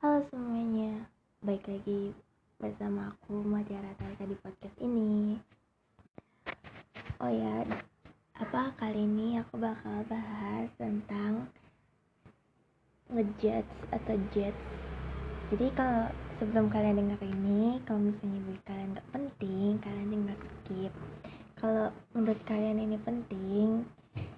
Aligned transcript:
Halo 0.00 0.24
semuanya, 0.32 1.04
baik 1.44 1.60
lagi 1.68 2.16
bersama 2.56 3.12
aku 3.12 3.44
Matiara 3.44 3.92
Talika 4.00 4.24
di 4.24 4.32
podcast 4.40 4.72
ini. 4.80 5.36
Oh 7.20 7.28
ya, 7.28 7.68
apa 8.32 8.72
kali 8.80 9.04
ini 9.04 9.36
aku 9.36 9.60
bakal 9.60 10.00
bahas 10.08 10.72
tentang 10.80 11.52
ngejudge 13.12 13.68
atau 13.92 14.16
judge. 14.32 14.56
Jadi 15.52 15.68
kalau 15.76 16.08
sebelum 16.40 16.72
kalian 16.72 16.96
dengar 16.96 17.20
ini, 17.20 17.84
kalau 17.84 18.00
misalnya 18.00 18.40
bagi 18.40 18.62
kalian 18.64 18.88
nggak 18.96 19.10
penting, 19.12 19.70
kalian 19.84 20.08
tinggal 20.08 20.38
skip. 20.40 20.92
Kalau 21.60 21.92
menurut 22.16 22.40
kalian 22.48 22.80
ini 22.88 22.96
penting, 23.04 23.84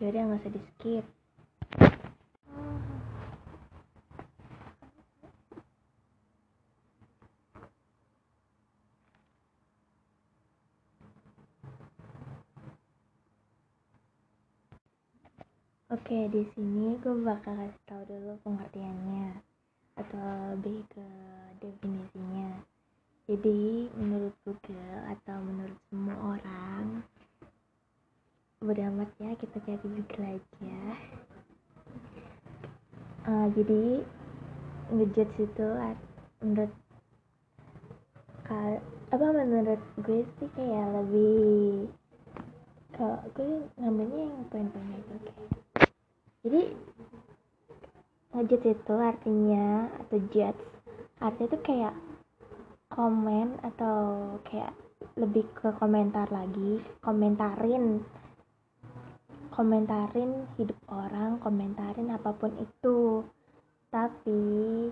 yaudah 0.02 0.26
nggak 0.26 0.42
usah 0.42 0.54
di 0.58 0.62
skip. 0.74 1.06
Oke, 16.02 16.18
di 16.34 16.42
sini 16.58 16.98
gue 16.98 17.14
bakal 17.22 17.54
kasih 17.54 17.82
tahu 17.86 18.02
dulu 18.10 18.34
pengertiannya 18.42 19.38
atau 19.94 20.26
lebih 20.50 20.82
ke 20.90 21.06
definisinya. 21.62 22.58
Jadi, 23.30 23.86
menurut 23.94 24.34
Google 24.42 24.98
atau 25.06 25.38
menurut 25.46 25.78
semua 25.86 26.18
orang, 26.34 27.06
beramat 28.58 29.14
ya 29.22 29.30
kita 29.38 29.62
cari 29.62 29.78
Google 29.78 30.42
aja. 30.42 30.78
Uh, 33.22 33.46
jadi, 33.54 34.02
ngejudge 34.90 35.38
itu 35.38 35.68
menurut 36.42 36.74
apa 39.06 39.26
menurut 39.38 39.78
gue 40.02 40.26
sih 40.42 40.50
kayak 40.58 40.98
lebih 40.98 41.86
kalau 42.90 43.22
gue 43.38 43.70
ngambilnya 43.78 44.34
yang 44.34 44.44
poin-poinnya 44.50 44.98
itu 44.98 45.14
oke 45.30 45.61
jadi 46.42 46.62
ngejudge 48.34 48.68
itu 48.74 48.94
artinya 48.98 49.88
atau 50.02 50.18
judge 50.30 50.62
artinya 51.22 51.48
itu 51.48 51.58
kayak 51.62 51.94
komen 52.92 53.56
atau 53.62 53.98
kayak 54.46 54.74
lebih 55.16 55.46
ke 55.56 55.70
komentar 55.78 56.28
lagi 56.28 56.82
komentarin 57.00 58.02
komentarin 59.52 60.48
hidup 60.56 60.80
orang 60.88 61.36
komentarin 61.44 62.08
apa 62.08 62.32
pun 62.32 62.56
itu. 62.56 63.20
Tapi 63.92 64.88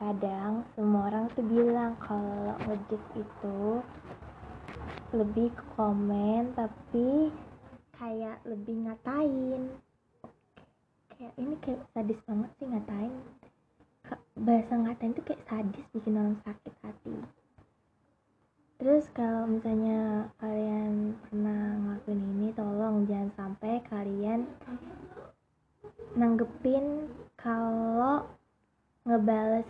kadang 0.00 0.64
semua 0.72 1.12
orang 1.12 1.28
tuh 1.36 1.44
bilang 1.44 1.92
kalau 2.00 2.56
ngejudge 2.64 3.20
itu 3.20 3.60
lebih 5.12 5.52
ke 5.52 5.64
komen 5.76 6.56
tapi 6.56 7.28
kayak 7.96 8.40
lebih 8.48 8.88
ngatain 8.88 9.76
kayak 11.18 11.34
ini 11.34 11.58
kayak 11.58 11.82
sadis 11.90 12.20
banget 12.30 12.50
sih 12.62 12.66
ngatain. 12.70 13.10
Bahasa 14.38 14.72
ngatain 14.78 15.18
tuh 15.18 15.24
kayak 15.26 15.42
sadis 15.50 15.86
bikin 15.90 16.14
orang 16.14 16.38
sakit 16.46 16.74
hati. 16.86 17.14
Terus 18.78 19.10
kalau 19.10 19.50
misalnya 19.50 20.30
kalian 20.38 21.18
pernah 21.26 21.62
ngelakuin 21.82 22.22
ini 22.22 22.48
tolong 22.54 23.02
jangan 23.10 23.34
sampai 23.34 23.82
kalian 23.90 24.46
nanggepin 26.14 27.10
kalau 27.34 28.22
ngebales 29.02 29.66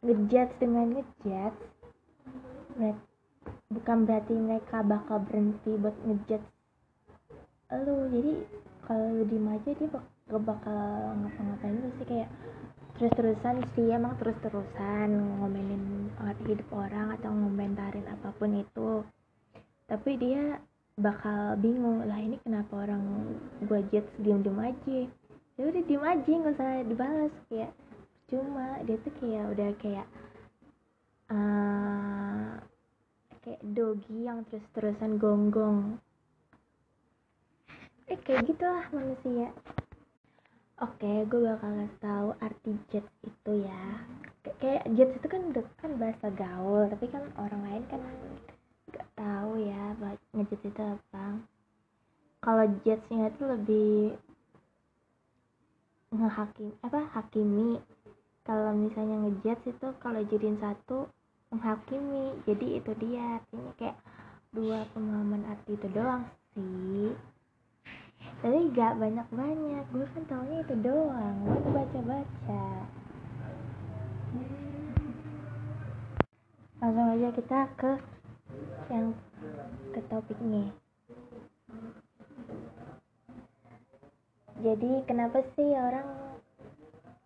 ngejudge 0.00 0.56
dengan 0.56 0.96
ngejudge. 0.96 1.60
Bukan 3.68 4.08
berarti 4.08 4.32
mereka 4.32 4.80
bakal 4.80 5.20
berhenti 5.28 5.76
buat 5.76 5.92
ngejudge 6.08 6.48
lu. 7.84 8.08
Jadi 8.08 8.32
kalau 8.88 9.12
lu 9.12 9.24
aja 9.52 9.70
dia 9.76 9.88
bak 9.92 10.13
gak 10.24 10.40
bakal 10.40 11.12
ngapa-ngapain 11.20 11.76
lu 11.76 11.90
sih 12.00 12.06
kayak 12.08 12.30
terus-terusan 12.96 13.66
sih 13.74 13.90
emang 13.92 14.16
terus-terusan 14.16 15.10
ngomenin 15.42 15.94
hidup 16.46 16.68
orang 16.72 17.16
atau 17.18 17.32
ngomentarin 17.32 18.06
apa 18.08 18.30
pun 18.36 18.54
itu. 18.60 19.02
Tapi 19.88 20.10
dia 20.16 20.60
bakal 20.94 21.58
bingung 21.58 22.06
lah 22.06 22.20
ini 22.20 22.38
kenapa 22.44 22.86
orang 22.86 23.34
gua 23.66 23.82
jet 23.90 24.06
diem-diem 24.22 24.60
aja? 24.60 25.00
Ya 25.58 25.62
udah 25.68 25.82
diem 25.84 26.04
aja 26.04 26.30
nggak 26.30 26.54
usah 26.54 26.72
dibalas 26.86 27.34
kayak 27.50 27.72
cuma 28.30 28.80
dia 28.88 28.96
tuh 29.04 29.14
kayak 29.20 29.44
udah 29.52 29.70
kayak 29.82 30.06
uh, 31.28 32.52
kayak 33.44 33.60
dogi 33.74 34.18
yang 34.24 34.46
terus-terusan 34.48 35.20
gonggong. 35.20 35.98
Eh 38.08 38.18
kayak 38.20 38.48
gitulah 38.48 38.86
manusia 38.92 39.48
Oke, 40.84 41.24
gue 41.24 41.40
bakal 41.40 41.80
ngasih 41.80 41.96
tahu 41.96 42.28
arti 42.44 42.76
jet 42.92 43.06
itu 43.24 43.52
ya. 43.64 44.04
Kayak 44.60 44.84
jet 44.92 45.10
itu 45.16 45.26
kan 45.32 45.42
kan 45.80 45.90
bahasa 45.96 46.28
gaul, 46.28 46.84
tapi 46.92 47.08
kan 47.08 47.24
orang 47.40 47.62
lain 47.64 47.84
kan 47.88 48.00
nggak 48.92 49.08
tahu 49.16 49.64
ya 49.64 49.96
ngejet 50.36 50.60
itu 50.60 50.82
apa. 50.84 51.40
Kalau 52.44 52.64
jetsnya 52.84 53.32
itu 53.32 53.42
lebih 53.48 53.92
ngehakim 56.12 56.76
apa 56.84 57.00
hakimi. 57.16 57.80
Kalau 58.44 58.76
misalnya 58.76 59.24
ngejet 59.24 59.64
itu 59.64 59.88
kalau 60.04 60.20
jadiin 60.20 60.60
satu 60.60 61.08
menghakimi. 61.48 62.44
Jadi 62.44 62.66
itu 62.76 62.92
dia 63.00 63.40
artinya 63.40 63.72
kayak 63.80 63.96
dua 64.52 64.84
pemahaman 64.92 65.48
arti 65.48 65.80
itu 65.80 65.88
doang 65.96 66.28
sih 66.52 67.16
tapi 68.44 68.76
gak 68.76 69.00
banyak-banyak. 69.00 69.84
Gue 69.88 70.04
kan 70.12 70.22
taunya 70.28 70.60
itu 70.60 70.76
doang. 70.84 71.36
Gue 71.48 71.72
baca-baca. 71.72 72.64
Langsung 76.76 77.08
aja 77.16 77.28
kita 77.32 77.60
ke 77.80 77.92
yang 78.92 79.16
ke 79.96 80.00
topiknya. 80.12 80.68
Jadi 84.60 84.92
kenapa 85.08 85.40
sih 85.56 85.72
orang 85.72 86.08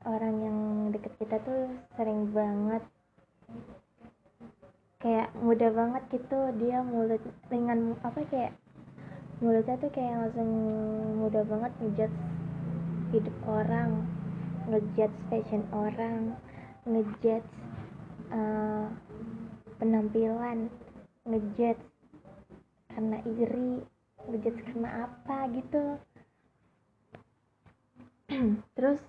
orang 0.06 0.34
yang 0.38 0.58
deket 0.94 1.18
kita 1.18 1.42
tuh 1.42 1.66
sering 1.98 2.30
banget 2.30 2.86
kayak 5.02 5.34
mudah 5.38 5.70
banget 5.74 6.02
gitu 6.14 6.38
dia 6.58 6.82
mulut 6.82 7.22
dengan 7.50 7.94
apa 8.02 8.18
kayak 8.26 8.54
mulutnya 9.38 9.78
tuh 9.78 9.90
kayak 9.94 10.18
langsung 10.18 10.50
mudah 11.22 11.46
banget 11.46 11.72
ngejudge 11.78 12.18
hidup 13.14 13.36
orang 13.46 14.02
ngejudge 14.66 15.16
fashion 15.30 15.62
orang 15.70 16.34
ngejudge 16.84 17.46
uh, 18.34 18.90
penampilan 19.78 20.66
ngejudge 21.22 21.80
karena 22.90 23.22
iri 23.24 23.80
ngejudge 24.26 24.60
karena 24.66 25.06
apa 25.06 25.38
gitu. 25.54 25.84
Terus 28.76 29.00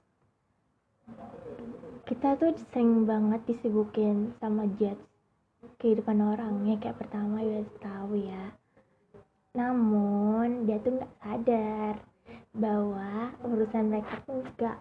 kita 2.05 2.37
tuh 2.37 2.53
sering 2.69 3.09
banget 3.09 3.41
disibukin 3.49 4.37
sama 4.37 4.69
judge 4.77 5.01
kehidupan 5.81 6.21
orang 6.21 6.69
ya 6.69 6.75
kayak 6.77 6.99
pertama 6.99 7.41
ya 7.43 7.61
tahu 7.79 8.19
ya 8.19 8.58
namun 9.57 10.69
dia 10.69 10.77
tuh 10.85 10.93
nggak 10.93 11.13
sadar 11.25 11.95
bahwa 12.53 13.33
urusan 13.45 13.89
mereka 13.89 14.21
tuh 14.25 14.45
nggak 14.57 14.77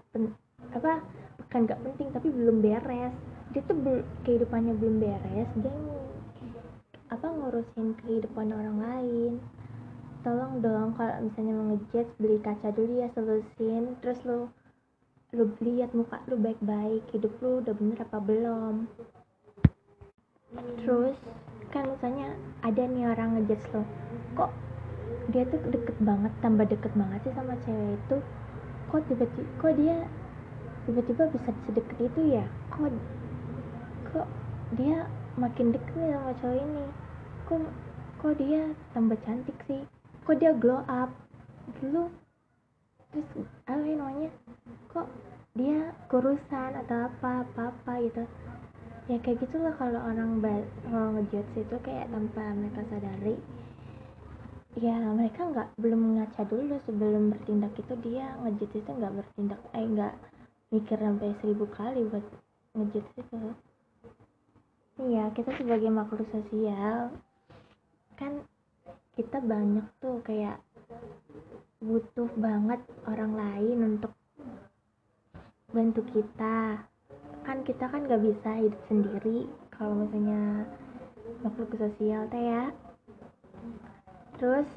apa 0.76 0.92
bukan 1.40 1.60
nggak 1.64 1.80
penting 1.84 2.08
tapi 2.12 2.28
belum 2.28 2.60
beres. 2.60 3.14
Dia 3.56 3.64
tuh 3.64 3.76
be 3.80 4.04
kehidupannya 4.28 4.76
belum 4.76 4.96
beres 5.00 5.50
dia 5.56 5.72
apa 7.08 7.24
ngurusin 7.24 7.96
kehidupan 8.04 8.52
orang 8.52 8.78
lain. 8.84 9.32
Tolong 10.20 10.60
dong 10.60 10.92
kalau 11.00 11.24
misalnya 11.24 11.52
mau 11.56 11.66
ngejet 11.72 12.08
beli 12.20 12.36
kaca 12.44 12.68
dulu 12.76 13.00
ya 13.00 13.08
selusin. 13.16 13.96
Terus 14.04 14.20
lo 14.28 14.52
lu 15.32 15.44
lihat 15.60 15.92
muka 15.92 16.20
lu 16.28 16.36
baik-baik 16.40 17.04
hidup 17.12 17.32
lu 17.40 17.64
udah 17.64 17.72
bener 17.72 17.98
apa 18.04 18.18
belum. 18.20 18.74
Terus 20.84 21.16
kan 21.68 21.84
misalnya 21.88 22.34
ada 22.64 22.82
nih 22.82 23.04
orang 23.08 23.36
ngejudge 23.36 23.66
lo 23.76 23.82
kok 24.34 24.50
dia 25.28 25.44
tuh 25.44 25.60
deket 25.68 25.96
banget 26.00 26.32
tambah 26.40 26.64
deket 26.64 26.92
banget 26.96 27.20
sih 27.28 27.34
sama 27.36 27.52
cewek 27.68 28.00
itu? 28.00 28.16
Kok 28.88 29.00
tiba-tiba 29.12 29.48
kok 29.60 29.72
dia 29.76 29.96
tiba-tiba 30.88 31.22
bisa 31.36 31.50
sedekat 31.68 31.98
itu 32.00 32.20
ya? 32.32 32.44
Kok 32.72 32.88
kok 34.12 34.28
dia 34.80 35.04
makin 35.36 35.76
deket 35.76 35.92
nih 36.00 36.16
sama 36.16 36.32
cowok 36.40 36.56
ini? 36.56 36.84
Kok 37.44 37.60
kok 38.24 38.34
dia 38.40 38.62
tambah 38.96 39.18
cantik 39.20 39.58
sih? 39.68 39.84
Kok 40.24 40.36
dia 40.40 40.52
glow 40.56 40.80
up? 40.88 41.12
Dulu 41.80 42.08
terus 43.12 43.28
apa 43.68 43.84
namanya? 43.84 44.32
Kok 44.96 45.08
dia 45.52 45.92
kurusan 46.08 46.72
atau 46.72 47.12
apa 47.12 47.44
apa 47.44 47.60
apa 47.68 47.92
gitu 48.00 48.24
ya 49.08 49.16
kayak 49.24 49.40
gitulah 49.40 49.72
kalau 49.80 50.00
orang 50.04 50.36
kalau 50.84 51.16
ngejudge 51.16 51.64
itu 51.64 51.76
kayak 51.80 52.12
tanpa 52.12 52.44
mereka 52.52 52.84
sadari. 52.92 53.36
Ya 54.76 55.00
mereka 55.00 55.48
nggak 55.48 55.68
belum 55.80 56.20
ngaca 56.20 56.44
dulu 56.44 56.76
sebelum 56.84 57.32
bertindak 57.32 57.72
itu 57.80 57.94
dia 58.04 58.36
ngejudge 58.44 58.84
itu 58.84 58.90
nggak 58.92 59.16
bertindak 59.16 59.60
eh 59.72 59.84
nggak 59.88 60.14
mikir 60.68 61.00
sampai 61.00 61.32
seribu 61.40 61.64
kali 61.72 62.04
buat 62.04 62.26
ngejudge 62.76 63.12
itu. 63.16 63.36
Iya 64.98 65.32
kita 65.32 65.50
sebagai 65.56 65.88
makhluk 65.88 66.28
sosial 66.28 67.16
kan 68.20 68.44
kita 69.16 69.40
banyak 69.40 69.86
tuh 70.04 70.20
kayak 70.20 70.60
butuh 71.80 72.28
banget 72.36 72.82
orang 73.08 73.32
lain 73.38 73.78
untuk 73.96 74.12
bantu 75.70 76.02
kita 76.12 76.87
kan 77.48 77.64
kita 77.64 77.88
kan 77.88 78.04
gak 78.04 78.20
bisa 78.20 78.60
hidup 78.60 78.82
sendiri 78.92 79.48
kalau 79.72 80.04
misalnya 80.04 80.68
makhluk 81.40 81.72
sosial 81.80 82.28
teh 82.28 82.44
ya. 82.44 82.68
Terus 84.36 84.68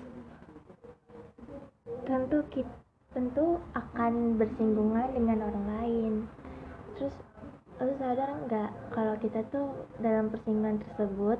tentu 2.08 2.40
kita 2.48 2.72
tentu 3.12 3.60
akan 3.76 4.40
bersinggungan 4.40 5.12
dengan 5.12 5.52
orang 5.52 5.66
lain. 5.68 6.14
Terus 6.96 7.16
lu 7.84 7.92
sadar 8.00 8.40
nggak 8.48 8.72
kalau 8.96 9.20
kita 9.20 9.44
tuh 9.52 9.74
dalam 10.00 10.32
persinggungan 10.32 10.80
tersebut 10.80 11.40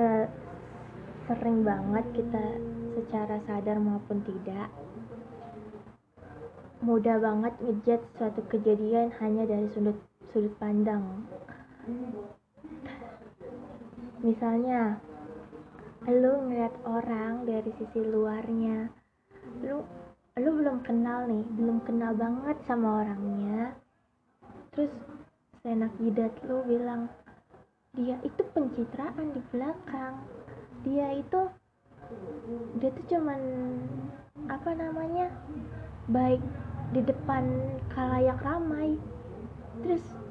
ter 0.00 0.32
sering 1.28 1.60
banget 1.66 2.06
kita 2.14 2.44
secara 2.94 3.36
sadar 3.44 3.76
maupun 3.82 4.22
tidak 4.22 4.70
mudah 6.78 7.18
banget 7.18 7.52
ngejat 7.58 8.00
suatu 8.14 8.40
kejadian 8.46 9.10
hanya 9.18 9.42
dari 9.42 9.66
sudut 9.74 9.98
sudut 10.36 10.52
pandang. 10.60 11.24
Misalnya 14.20 15.00
lu 16.04 16.44
ngeliat 16.44 16.76
orang 16.84 17.48
dari 17.48 17.72
sisi 17.80 18.04
luarnya. 18.04 18.92
Lu 19.64 19.80
lu 20.36 20.50
belum 20.60 20.84
kenal 20.84 21.24
nih 21.24 21.40
belum 21.56 21.80
kenal 21.88 22.12
banget 22.12 22.52
sama 22.68 23.00
orangnya. 23.00 23.80
Terus 24.76 24.92
senak 25.64 25.96
jidat 26.04 26.36
lu 26.44 26.60
bilang 26.68 27.08
dia 27.96 28.20
itu 28.20 28.44
pencitraan 28.52 29.32
di 29.32 29.40
belakang. 29.56 30.20
Dia 30.84 31.16
itu 31.16 31.48
dia 32.76 32.92
tuh 32.92 33.06
cuman 33.08 33.40
apa 34.52 34.68
namanya 34.76 35.32
baik 36.12 36.44
di 36.92 37.00
depan 37.00 37.72
kalayak 37.88 38.36
ramai. 38.44 39.00
Terus 39.80 40.25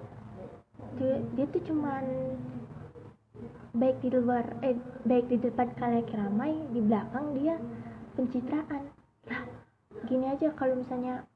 dia, 0.95 1.15
dia 1.35 1.45
tuh 1.51 1.61
cuman 1.71 2.03
baik 3.75 3.99
di 3.99 4.09
luar 4.15 4.47
eh 4.63 4.79
baik 5.03 5.27
di 5.27 5.37
depan 5.43 5.67
kalayak 5.75 6.07
ramai 6.15 6.55
di 6.71 6.79
belakang 6.79 7.35
dia 7.35 7.59
pencitraan. 8.15 8.87
Lah 9.27 9.43
gini 10.07 10.25
aja 10.31 10.47
kalau 10.55 10.79
misalnya 10.79 11.27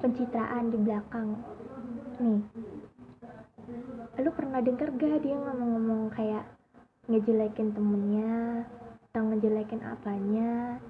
pencitraan 0.00 0.72
di 0.72 0.78
belakang 0.80 1.36
nih. 2.16 2.40
Lu 4.20 4.30
pernah 4.32 4.60
denger 4.64 4.88
gak 4.96 5.20
dia 5.24 5.36
ngomong-ngomong 5.36 6.12
kayak 6.12 6.44
ngejelekin 7.08 7.72
temennya 7.76 8.64
atau 9.12 9.22
ngejelekin 9.28 9.82
apanya? 9.84 10.80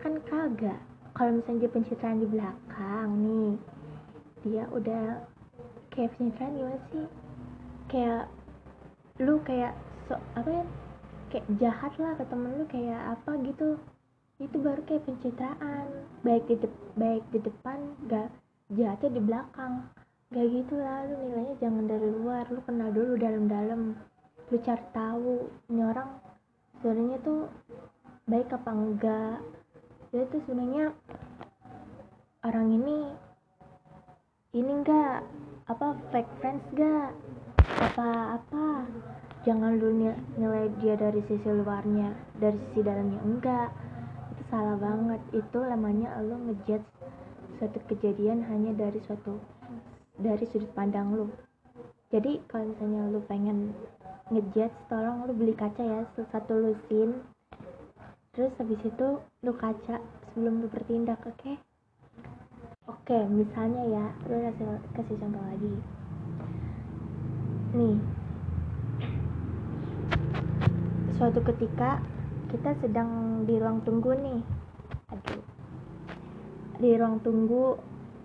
Kan 0.00 0.20
kagak. 0.24 0.80
Kalau 1.16 1.32
misalnya 1.36 1.64
dia 1.64 1.72
pencitraan 1.72 2.20
di 2.20 2.28
belakang 2.28 3.08
nih 3.24 3.52
dia 4.46 4.62
udah 4.70 5.26
kayak 5.90 6.14
pencitraan 6.14 6.54
gimana 6.54 6.78
sih 6.92 7.06
kayak 7.88 8.30
lu 9.22 9.40
kayak 9.42 9.72
so 10.06 10.20
apa 10.36 10.48
ya 10.50 10.64
kayak 11.32 11.46
jahat 11.58 11.92
lah 11.98 12.12
ke 12.14 12.24
temen 12.28 12.52
lu 12.58 12.64
kayak 12.68 13.00
apa 13.18 13.30
gitu. 13.42 13.80
Itu 14.36 14.56
baru 14.60 14.84
kayak 14.84 15.08
pencitraan. 15.08 15.86
Baik 16.20 16.44
di 16.46 16.56
de 16.60 16.68
baik 16.94 17.24
di 17.32 17.38
depan 17.40 17.78
gak 18.06 18.28
jatuh 18.72 19.10
di 19.10 19.20
belakang. 19.24 19.88
Gak 20.30 20.46
gitu 20.52 20.74
lah 20.76 21.08
lu 21.08 21.14
nilainya 21.24 21.54
jangan 21.62 21.84
dari 21.88 22.08
luar. 22.12 22.44
Lu 22.52 22.60
kenal 22.66 22.92
dulu 22.92 23.16
dalam-dalam. 23.16 23.96
Lu 24.52 24.56
cari 24.60 24.84
tahu 24.92 25.48
ini 25.72 25.82
orang 25.82 26.10
sebenarnya 26.80 27.18
tuh 27.24 27.48
baik 28.26 28.50
apa 28.52 28.70
enggak 28.74 29.38
dia 30.10 30.24
tuh 30.28 30.42
sebenarnya 30.44 30.92
orang 32.42 32.68
ini 32.74 32.98
ini 34.54 34.70
enggak 34.82 35.22
apa 35.66 35.98
fake 36.10 36.32
friends 36.42 36.66
gak 36.74 37.10
apa 37.76 38.40
apa 38.40 38.64
jangan 39.44 39.76
lu 39.78 39.92
nilai 40.36 40.72
dia 40.80 40.96
dari 40.96 41.20
sisi 41.28 41.46
luarnya 41.46 42.12
dari 42.40 42.56
sisi 42.68 42.80
dalamnya. 42.82 43.20
Enggak. 43.22 43.70
Salah 44.48 44.78
banget. 44.78 45.20
Itu 45.36 45.58
namanya 45.62 46.16
lo 46.22 46.40
ngejudge 46.40 46.86
suatu 47.56 47.78
kejadian 47.88 48.44
hanya 48.48 48.72
dari 48.76 49.00
suatu 49.04 49.40
dari 50.16 50.44
sudut 50.48 50.68
pandang 50.76 51.12
lo 51.12 51.28
jadi 52.12 52.38
kalau 52.48 52.72
misalnya 52.72 53.12
lo 53.12 53.20
pengen 53.26 53.74
ngejudge 54.30 54.72
tolong 54.86 55.26
lo 55.26 55.32
beli 55.34 55.52
kaca 55.56 55.82
ya 55.82 56.06
satu 56.14 56.54
lusin. 56.54 57.20
Terus 58.36 58.52
habis 58.60 58.80
itu 58.84 59.18
lo 59.20 59.52
kaca 59.56 59.98
sebelum 60.32 60.62
lo 60.62 60.68
bertindak 60.68 61.18
oke? 61.26 61.34
Okay? 61.40 61.56
oke 62.86 63.02
okay, 63.02 63.22
misalnya 63.26 63.82
ya 63.90 64.04
lo 64.30 64.36
kasih 64.46 64.78
kasih 64.94 65.16
contoh 65.18 65.42
lagi 65.42 65.74
nih. 67.76 67.96
Suatu 71.20 71.44
ketika 71.44 72.00
kita 72.48 72.72
sedang 72.80 73.44
di 73.44 73.60
ruang 73.60 73.84
tunggu 73.84 74.16
nih. 74.16 74.40
Aduh. 75.12 75.44
Di 76.80 76.90
ruang 76.96 77.20
tunggu 77.20 77.76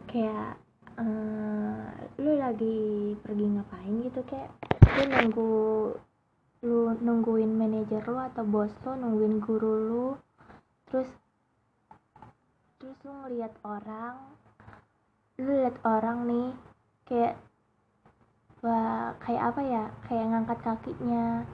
kayak 0.07 0.55
uh, 0.95 1.87
lu 2.19 2.31
lagi 2.39 3.11
pergi 3.19 3.45
ngapain 3.47 3.95
gitu 4.07 4.23
kayak 4.27 4.51
lu 4.95 5.03
nunggu 5.07 5.53
lu 6.61 6.93
nungguin 6.99 7.51
manajer 7.57 8.03
lu 8.07 8.19
atau 8.19 8.47
bos 8.47 8.71
lu 8.87 8.91
nungguin 8.95 9.43
guru 9.43 9.73
lu. 9.75 10.07
Terus 10.87 11.11
terus 12.79 12.97
lu 13.03 13.11
ngeliat 13.23 13.53
orang 13.67 14.15
lu 15.41 15.51
liat 15.63 15.77
orang 15.87 16.27
nih 16.29 16.49
kayak 17.07 17.35
kayak 18.61 19.43
apa 19.53 19.61
ya? 19.65 19.83
Kayak 20.05 20.25
ngangkat 20.29 20.59
kakinya 20.61 21.45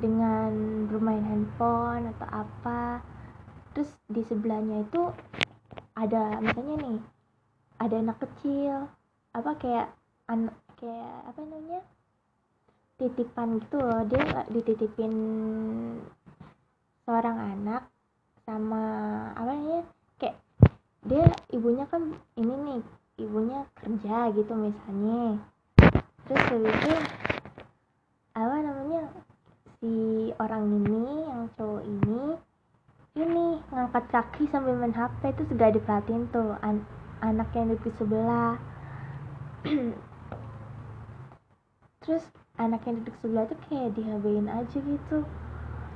dengan 0.00 0.52
bermain 0.88 1.24
handphone 1.24 2.08
atau 2.16 2.28
apa. 2.32 3.04
Terus 3.76 3.92
di 4.08 4.24
sebelahnya 4.24 4.88
itu 4.88 5.12
ada 5.96 6.40
misalnya 6.40 6.76
nih 6.80 7.00
ada 7.76 7.96
anak 8.00 8.18
kecil 8.24 8.88
apa 9.36 9.50
kayak 9.60 9.88
an 10.32 10.48
kayak 10.80 11.12
apa 11.28 11.38
namanya? 11.44 11.80
Titipan 12.96 13.60
gitu 13.60 13.76
loh. 13.76 14.00
Dia 14.08 14.48
dititipin 14.48 15.12
seorang 17.04 17.36
anak 17.36 17.92
sama 18.48 18.84
apa 19.36 19.52
namanya? 19.52 19.80
Kayak 20.16 20.40
dia 21.04 21.28
ibunya 21.52 21.84
kan 21.84 22.16
ini 22.40 22.54
nih 22.64 22.80
ibunya 23.20 23.64
kerja 23.76 24.32
gitu 24.32 24.52
misalnya 24.56 25.40
terus 26.26 26.42
habis 26.50 26.74
itu 26.74 26.94
apa 28.36 28.56
namanya 28.60 29.02
si 29.78 29.92
orang 30.42 30.64
ini 30.82 31.06
yang 31.24 31.42
cowok 31.54 31.82
ini 31.86 32.22
ini 33.16 33.46
ngangkat 33.72 34.04
kaki 34.12 34.44
sambil 34.52 34.76
main 34.76 34.92
HP 34.92 35.32
itu 35.32 35.42
gak 35.56 35.72
diperhatiin 35.72 36.28
tuh 36.28 36.52
an 36.60 36.84
anak 37.24 37.48
yang 37.56 37.72
di 37.72 37.90
sebelah. 37.96 38.60
Terus 42.04 42.24
anak 42.60 42.84
yang 42.84 43.00
duduk 43.00 43.16
sebelah 43.24 43.48
tuh 43.48 43.56
kayak 43.68 43.96
diabain 43.96 44.52
aja 44.52 44.78
gitu. 44.78 45.24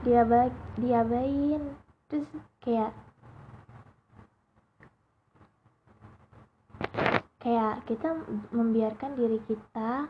Dia 0.01 0.25
baik 0.25 0.57
diabain 0.81 1.77
terus 2.09 2.27
kayak 2.65 2.91
kayak 7.39 7.85
kita 7.87 8.09
membiarkan 8.51 9.15
diri 9.15 9.39
kita 9.45 10.09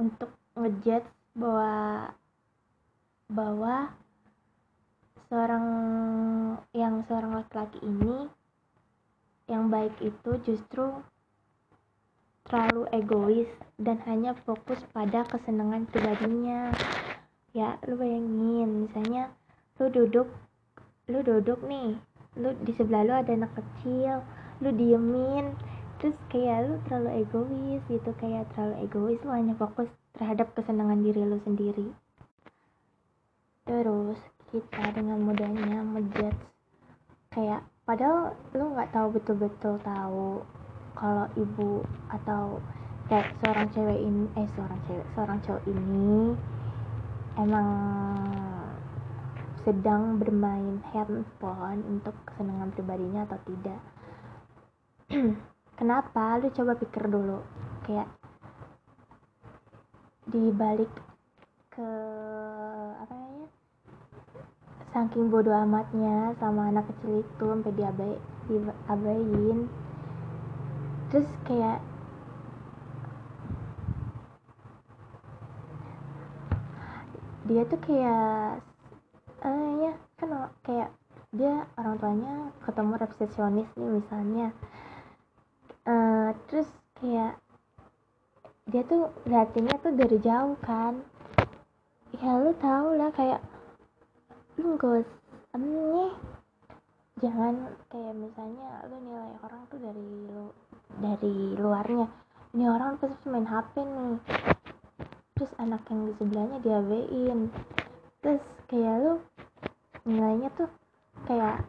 untuk 0.00 0.32
ngejudge 0.56 1.04
bahwa 1.36 2.08
bahwa 3.28 3.92
seorang 5.28 5.66
yang 6.72 7.04
seorang 7.06 7.38
laki-laki 7.38 7.78
ini 7.84 8.26
yang 9.46 9.68
baik 9.68 9.94
itu 10.00 10.30
justru 10.42 11.04
terlalu 12.48 12.88
egois 12.90 13.50
dan 13.78 14.02
hanya 14.08 14.34
fokus 14.42 14.80
pada 14.90 15.22
kesenangan 15.28 15.86
pribadinya. 15.86 16.74
Ya 17.54 17.78
lu 17.86 17.98
bayangin 17.98 18.86
misalnya 18.86 19.30
lu 19.78 19.86
duduk 19.90 20.26
lu 21.10 21.22
duduk 21.22 21.62
nih 21.66 21.98
lu 22.38 22.54
di 22.62 22.70
sebelah 22.74 23.02
lu 23.02 23.14
ada 23.14 23.34
anak 23.34 23.50
kecil 23.58 24.22
lu 24.62 24.70
diemin 24.70 25.50
terus 26.00 26.16
kayak 26.32 26.64
lu 26.64 26.74
terlalu 26.88 27.10
egois 27.20 27.82
gitu 27.92 28.10
kayak 28.16 28.48
terlalu 28.56 28.88
egois 28.88 29.20
lu 29.20 29.30
hanya 29.36 29.52
fokus 29.60 29.86
terhadap 30.16 30.48
kesenangan 30.56 31.04
diri 31.04 31.22
lu 31.28 31.36
sendiri. 31.44 31.92
Terus 33.68 34.18
kita 34.50 34.96
dengan 34.96 35.22
mudahnya 35.22 35.84
ngejudge 35.94 36.40
kayak 37.30 37.62
padahal 37.86 38.34
lu 38.56 38.74
nggak 38.74 38.90
tahu 38.90 39.14
betul-betul 39.14 39.78
tahu 39.86 40.42
kalau 40.98 41.30
ibu 41.38 41.86
atau 42.10 42.58
kayak 43.06 43.30
seorang 43.38 43.70
cewek 43.70 44.00
ini 44.02 44.26
eh 44.34 44.48
seorang 44.58 44.80
cewek 44.90 45.06
seorang 45.14 45.38
cowok 45.46 45.62
ini 45.70 46.34
emang 47.38 47.70
sedang 49.62 50.18
bermain 50.18 50.82
handphone 50.90 51.86
untuk 51.86 52.16
kesenangan 52.26 52.74
pribadinya 52.74 53.22
atau 53.28 53.38
tidak 53.46 53.80
kenapa? 55.80 56.36
Lu 56.44 56.52
coba 56.52 56.76
pikir 56.76 57.08
dulu. 57.08 57.40
Kayak 57.88 58.12
di 60.28 60.52
balik 60.52 60.92
ke 61.72 61.90
apa 63.00 63.12
namanya? 63.16 63.48
Saking 64.92 65.32
bodoh 65.32 65.56
amatnya 65.56 66.36
sama 66.36 66.68
anak 66.68 66.84
kecil 66.92 67.24
itu 67.24 67.44
sampai 67.48 67.72
diabai 67.72 68.14
diabain. 68.52 69.58
Terus 71.08 71.30
kayak 71.48 71.80
dia 77.48 77.66
tuh 77.66 77.80
kayak 77.82 78.62
eh 79.40 79.68
ya 79.88 79.92
kan 80.20 80.30
kayak 80.62 80.92
dia 81.34 81.66
orang 81.74 81.96
tuanya 81.98 82.34
ketemu 82.62 82.92
resepsionis 83.00 83.70
nih 83.74 83.90
misalnya 83.98 84.54
uh, 85.86 86.30
terus 86.48 86.68
kayak 87.00 87.40
dia 88.70 88.82
tuh 88.86 89.10
liatinnya 89.26 89.76
tuh 89.82 89.92
dari 89.96 90.18
jauh 90.20 90.56
kan. 90.62 91.02
Ya 92.20 92.36
lu 92.36 92.52
tau 92.58 92.94
lah 92.94 93.10
kayak 93.14 93.40
lu 94.60 94.76
gak 94.76 95.06
usah 95.06 95.20
jangan 97.20 97.76
kayak 97.92 98.16
misalnya 98.16 98.80
lu 98.88 98.96
nilai 99.04 99.32
orang 99.44 99.62
tuh 99.68 99.78
dari 99.80 100.06
lu 100.32 100.44
dari 101.02 101.36
luarnya. 101.58 102.08
Ini 102.50 102.64
orang 102.66 102.96
pasti 102.98 103.26
main 103.28 103.46
HP 103.46 103.74
nih. 103.84 104.16
Terus 105.36 105.52
anak 105.60 105.84
yang 105.92 106.08
di 106.08 106.12
sebelahnya 106.16 106.58
diabein. 106.64 107.40
Terus 108.24 108.42
kayak 108.72 108.94
lu 109.04 109.12
nilainya 110.08 110.48
tuh 110.56 110.68
kayak 111.28 111.66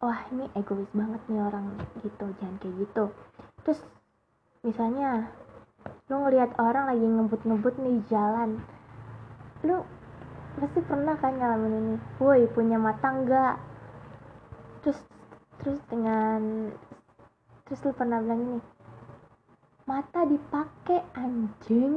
wah 0.00 0.20
ini 0.32 0.48
egois 0.56 0.90
banget 0.96 1.22
nih 1.28 1.42
orang 1.44 1.66
gitu. 2.00 2.24
Jangan 2.40 2.56
kayak 2.62 2.74
gitu 2.88 3.04
terus 3.66 3.82
misalnya 4.62 5.26
lu 6.06 6.22
ngelihat 6.22 6.54
orang 6.62 6.86
lagi 6.86 7.02
ngebut-ngebut 7.02 7.74
nih 7.82 7.98
jalan 8.06 8.62
lu 9.66 9.82
pasti 10.56 10.80
pernah 10.86 11.18
kan 11.20 11.36
ngalamin 11.36 11.74
ini? 11.74 11.96
Woi 12.22 12.48
punya 12.48 12.80
mata 12.80 13.12
enggak 13.12 13.58
terus 14.80 14.98
terus 15.60 15.80
dengan 15.90 16.70
terus 17.66 17.82
lu 17.82 17.92
pernah 17.92 18.22
bilang 18.22 18.40
ini 18.46 18.58
mata 19.86 20.22
dipakai 20.22 21.00
anjing. 21.18 21.94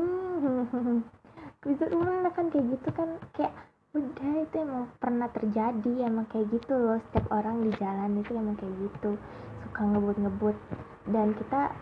Bisa 1.64 1.86
umum 1.92 2.26
kan 2.32 2.50
kayak 2.52 2.66
gitu 2.74 2.90
kan 2.96 3.10
kayak 3.36 3.54
udah 3.90 4.34
itu 4.46 4.56
emang 4.62 4.86
pernah 5.02 5.28
terjadi 5.30 6.10
emang 6.10 6.26
kayak 6.28 6.50
gitu 6.50 6.74
loh. 6.74 6.98
Setiap 7.10 7.30
orang 7.32 7.64
di 7.64 7.72
jalan 7.78 8.20
itu 8.20 8.32
emang 8.34 8.58
kayak 8.58 8.76
gitu 8.76 9.16
suka 9.64 9.82
ngebut-ngebut 9.86 10.58
dan 11.10 11.36
kita 11.36 11.74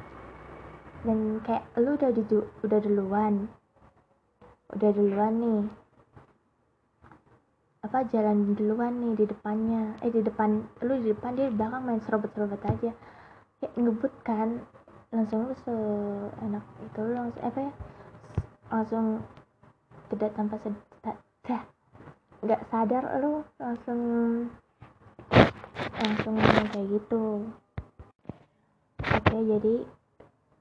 dan 1.06 1.40
kayak 1.46 1.64
lu 1.78 1.94
udah 1.94 2.12
di 2.12 2.24
udah 2.64 2.80
duluan. 2.82 3.34
Udah 4.76 4.92
duluan 4.92 5.34
nih. 5.40 5.64
Apa 7.86 8.04
jalan 8.12 8.58
duluan 8.58 9.00
nih 9.00 9.14
di 9.24 9.26
depannya. 9.30 9.96
Eh 10.04 10.12
di 10.12 10.20
depan 10.26 10.66
lu 10.84 10.94
di 11.00 11.14
depan 11.14 11.38
dia 11.38 11.48
di 11.48 11.56
belakang 11.56 11.84
main 11.86 12.02
serobot-serobot 12.04 12.60
aja. 12.66 12.92
Kayak 13.62 13.74
ngebut 13.78 14.14
kan. 14.26 14.50
Langsung 15.14 15.48
lu 15.48 15.56
seenak 15.64 16.66
itu 16.84 17.00
lu 17.00 17.14
langsung 17.16 17.44
apa 17.46 17.60
ya? 17.60 17.72
Langsung 18.68 19.06
tidak 20.12 20.32
tanpa 20.36 20.56
sedar 20.60 20.88
nggak 22.38 22.70
sadar 22.70 23.04
lu 23.18 23.42
langsung 23.58 24.02
langsung 25.98 26.36
kayak 26.70 26.86
gitu 26.86 27.50
oke 29.28 29.40
jadi 29.44 29.76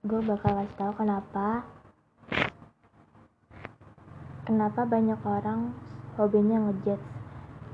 gue 0.07 0.21
bakal 0.27 0.51
kasih 0.59 0.75
tahu 0.75 0.93
kenapa 0.99 1.63
kenapa 4.43 4.83
banyak 4.83 5.23
orang 5.23 5.71
hobinya 6.19 6.59
ngejudge. 6.67 7.03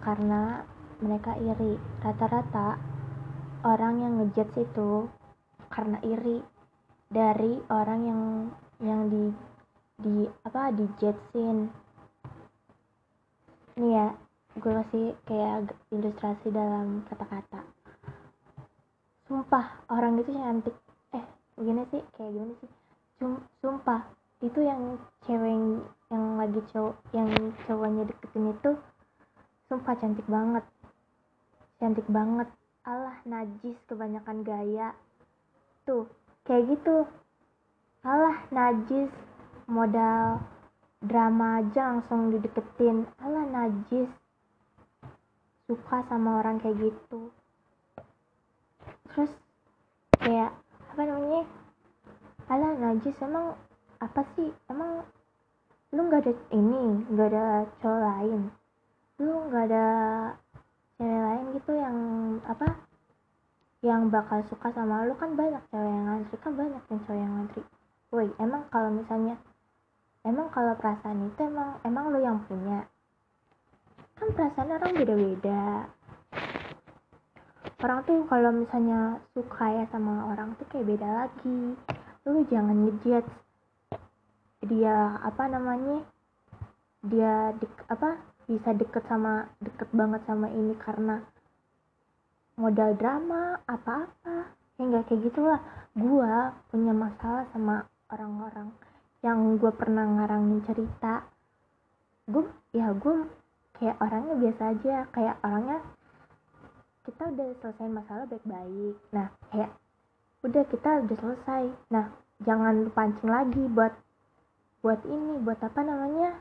Karena 0.02 0.66
mereka 1.00 1.38
iri. 1.38 1.78
Rata-rata 2.02 2.76
orang 3.62 3.94
yang 4.02 4.12
ngejudge 4.18 4.68
itu 4.68 5.06
karena 5.72 5.96
iri 6.04 6.44
dari 7.08 7.56
orang 7.72 8.00
yang 8.04 8.22
yang 8.82 9.00
di 9.08 9.24
di 10.02 10.26
apa 10.42 10.74
di 10.74 10.84
jetsin 11.00 11.70
nih 13.78 13.92
ya 13.94 14.08
gue 14.58 14.72
kasih 14.84 15.16
kayak 15.24 15.72
ilustrasi 15.88 16.52
dalam 16.52 17.06
kata-kata 17.08 17.64
sumpah 19.32 19.88
orang 19.88 20.20
itu 20.20 20.28
cantik. 20.36 20.76
Eh 21.16 21.24
gimana 21.56 21.88
sih 21.88 22.04
kayak 22.12 22.36
gimana 22.36 22.52
sih. 22.60 22.70
Sumpah 23.64 24.04
itu 24.44 24.60
yang 24.60 25.00
cewek 25.24 25.56
yang 26.12 26.24
lagi 26.36 26.60
cowok 26.68 27.00
yang 27.16 27.32
cowoknya 27.64 28.12
deketin 28.12 28.52
itu 28.52 28.70
sumpah 29.72 29.96
cantik 29.96 30.28
banget. 30.28 30.60
Cantik 31.80 32.04
banget. 32.12 32.44
Allah 32.84 33.16
najis 33.24 33.80
kebanyakan 33.88 34.44
gaya. 34.44 34.92
Tuh 35.88 36.04
kayak 36.44 36.76
gitu. 36.76 37.08
Allah 38.04 38.36
najis. 38.52 39.08
Modal 39.64 40.44
drama 41.00 41.64
aja 41.64 41.88
langsung 41.88 42.28
dideketin. 42.28 43.08
Allah 43.16 43.48
najis. 43.48 44.12
Suka 45.64 46.04
sama 46.12 46.44
orang 46.44 46.60
kayak 46.60 46.92
gitu 46.92 47.32
terus 49.12 49.32
kayak 50.16 50.56
apa 50.92 51.02
namanya 51.04 51.44
Allah 52.48 52.72
najis 52.76 53.16
emang 53.24 53.56
apa 54.02 54.20
sih? 54.34 54.50
Emang 54.68 55.06
lu 55.92 56.00
nggak 56.08 56.24
ada 56.26 56.32
ini 56.52 57.06
nggak 57.12 57.28
ada 57.32 57.46
cowok 57.80 58.00
lain? 58.00 58.40
Lu 59.20 59.48
nggak 59.48 59.64
ada 59.70 59.86
cewek 60.96 61.20
lain 61.22 61.44
gitu 61.56 61.72
yang 61.76 61.96
apa 62.48 62.66
yang 63.84 64.08
bakal 64.08 64.40
suka 64.48 64.68
sama 64.72 65.04
lu? 65.06 65.14
Kan 65.16 65.36
banyak 65.38 65.62
cewek 65.70 65.92
yang 65.92 66.04
ngantri 66.08 66.36
kan 66.40 66.52
banyak 66.56 66.82
yang 66.82 67.00
cewek 67.06 67.20
yang 67.20 67.32
ngantri. 67.36 67.62
Woi 68.12 68.28
emang 68.40 68.68
kalau 68.68 68.90
misalnya 68.92 69.36
emang 70.24 70.48
kalau 70.52 70.76
perasaan 70.76 71.28
itu 71.28 71.40
emang 71.46 71.80
emang 71.84 72.04
lu 72.12 72.20
yang 72.20 72.40
punya? 72.48 72.84
Kan 74.16 74.28
perasaan 74.36 74.76
orang 74.76 74.92
beda-beda 74.92 75.88
orang 77.82 78.06
tuh 78.06 78.22
kalau 78.30 78.54
misalnya 78.54 79.18
suka 79.34 79.66
ya 79.66 79.84
sama 79.90 80.30
orang 80.30 80.54
tuh 80.54 80.66
kayak 80.70 80.86
beda 80.86 81.08
lagi. 81.26 81.74
Lu 82.22 82.46
jangan 82.46 82.78
ngejudge 82.86 83.30
dia 84.62 85.18
apa 85.18 85.50
namanya 85.50 86.06
dia 87.02 87.50
di, 87.58 87.66
apa 87.90 88.22
bisa 88.46 88.70
deket 88.78 89.02
sama 89.10 89.50
deket 89.58 89.90
banget 89.90 90.22
sama 90.30 90.46
ini 90.54 90.78
karena 90.78 91.26
modal 92.54 92.94
drama 92.94 93.58
apa-apa. 93.66 94.54
Ya 94.78 94.82
nggak 94.86 95.10
kayak 95.10 95.22
gitulah. 95.26 95.60
Gue 95.98 96.34
punya 96.70 96.94
masalah 96.94 97.50
sama 97.50 97.90
orang-orang 98.14 98.70
yang 99.26 99.58
gue 99.58 99.72
pernah 99.74 100.06
ngarangin 100.06 100.62
cerita. 100.70 101.26
Gue 102.30 102.46
ya 102.70 102.94
gue 102.94 103.26
kayak 103.74 103.98
orangnya 103.98 104.38
biasa 104.38 104.62
aja. 104.78 104.96
Kayak 105.10 105.36
orangnya 105.42 105.82
kita 107.02 107.34
udah 107.34 107.48
selesai 107.58 107.88
masalah 107.90 108.24
baik-baik. 108.30 108.96
Nah 109.10 109.26
kayak 109.50 109.70
udah 110.46 110.62
kita 110.70 110.90
udah 111.02 111.16
selesai. 111.18 111.64
Nah 111.90 112.14
jangan 112.46 112.90
pancing 112.94 113.30
lagi 113.30 113.62
buat 113.70 113.94
buat 114.82 115.02
ini 115.06 115.42
buat 115.42 115.58
apa 115.62 115.80
namanya? 115.82 116.38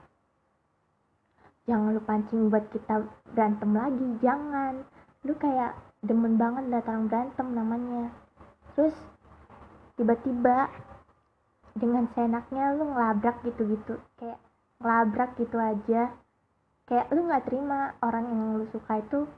Jangan 1.65 1.93
lu 1.93 2.01
pancing 2.05 2.49
buat 2.49 2.65
kita 2.73 3.05
berantem 3.33 3.71
lagi 3.73 4.07
jangan. 4.21 4.85
Lu 5.25 5.33
kayak 5.37 5.77
demen 6.01 6.37
banget 6.37 6.69
liat 6.69 6.85
orang 6.89 7.05
berantem 7.09 7.47
namanya. 7.53 8.13
Terus 8.77 8.93
tiba-tiba 9.97 10.69
dengan 11.73 12.05
senaknya 12.13 12.77
lu 12.77 12.85
ngelabrak 12.85 13.41
gitu-gitu. 13.45 13.97
Kayak 14.17 14.37
ngelabrak 14.81 15.37
gitu 15.41 15.57
aja. 15.57 16.13
Kayak 16.85 17.07
lu 17.13 17.25
nggak 17.29 17.45
terima 17.49 17.97
orang 18.01 18.25
yang 18.29 18.41
lu 18.61 18.65
suka 18.73 19.01
itu 19.01 19.29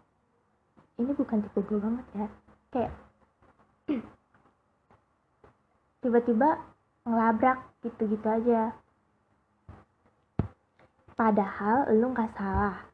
ini 1.02 1.12
bukan 1.18 1.42
tipe 1.42 1.60
gue 1.66 1.80
banget 1.82 2.06
ya. 2.14 2.28
Kayak 2.70 2.94
tiba-tiba 6.02 6.50
ngelabrak 7.08 7.60
gitu-gitu 7.82 8.28
aja. 8.28 8.74
Padahal 11.14 11.90
lu 11.94 12.14
nggak 12.14 12.34
salah. 12.38 12.86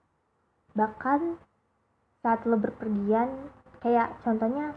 Bahkan 0.75 1.39
saat 2.19 2.43
lu 2.47 2.59
berpergian 2.59 3.51
kayak 3.79 4.11
contohnya 4.23 4.75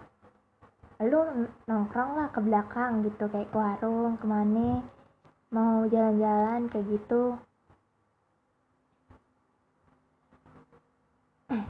lu 1.02 1.50
nongkrong 1.66 2.14
lah 2.14 2.30
ke 2.30 2.38
belakang 2.38 3.02
gitu 3.02 3.26
kayak 3.26 3.50
ke 3.50 3.58
warung 3.58 4.14
ke 4.14 4.26
mana 4.26 4.86
mau 5.50 5.82
jalan-jalan 5.90 6.70
kayak 6.70 6.86
gitu. 6.86 7.34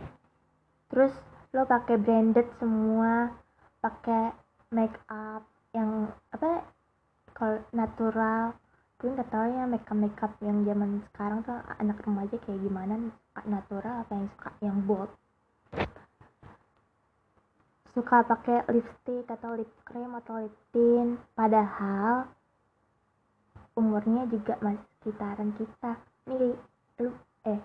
Terus 0.92 1.31
lo 1.52 1.68
pakai 1.68 2.00
branded 2.00 2.48
semua 2.56 3.28
pakai 3.84 4.32
make 4.72 4.96
up 5.12 5.44
yang 5.76 6.08
apa 6.32 6.64
kalau 7.36 7.60
natural 7.76 8.56
gue 8.96 9.10
nggak 9.10 9.34
tahu 9.34 9.46
ya 9.50 9.66
makeup 9.66 9.98
makeup 9.98 10.32
yang 10.40 10.62
zaman 10.62 11.02
sekarang 11.10 11.42
tuh 11.42 11.58
anak 11.76 11.98
remaja 12.06 12.38
kayak 12.46 12.62
gimana 12.62 12.94
nih 12.96 13.14
natural 13.50 14.06
apa 14.06 14.12
yang 14.14 14.28
suka 14.32 14.50
yang 14.62 14.78
bold? 14.86 15.10
Suka 17.92 18.22
pakai 18.24 18.62
lipstick 18.70 19.26
atau 19.26 19.58
lip 19.58 19.68
cream 19.84 20.14
atau 20.16 20.46
lip 20.46 20.54
tint 20.70 21.18
padahal 21.34 22.30
umurnya 23.74 24.24
juga 24.30 24.54
masih 24.62 24.86
sekitaran 25.02 25.50
kita. 25.58 25.98
Nih 26.30 26.54
lu 27.02 27.10
eh 27.44 27.60